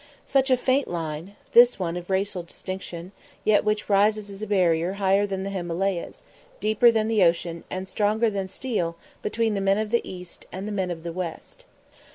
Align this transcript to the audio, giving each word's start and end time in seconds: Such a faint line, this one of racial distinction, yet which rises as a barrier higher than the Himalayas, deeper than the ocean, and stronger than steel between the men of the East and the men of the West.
Such 0.25 0.49
a 0.49 0.57
faint 0.57 0.87
line, 0.87 1.35
this 1.53 1.77
one 1.77 1.95
of 1.95 2.09
racial 2.09 2.41
distinction, 2.41 3.11
yet 3.43 3.63
which 3.63 3.87
rises 3.87 4.31
as 4.31 4.41
a 4.41 4.47
barrier 4.47 4.93
higher 4.93 5.27
than 5.27 5.43
the 5.43 5.51
Himalayas, 5.51 6.23
deeper 6.59 6.89
than 6.89 7.07
the 7.07 7.23
ocean, 7.23 7.65
and 7.69 7.87
stronger 7.87 8.31
than 8.31 8.49
steel 8.49 8.97
between 9.21 9.53
the 9.53 9.61
men 9.61 9.77
of 9.77 9.91
the 9.91 10.01
East 10.03 10.47
and 10.51 10.67
the 10.67 10.71
men 10.71 10.89
of 10.89 11.03
the 11.03 11.13
West. 11.13 11.65